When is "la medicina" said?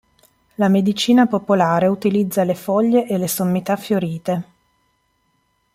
0.55-1.27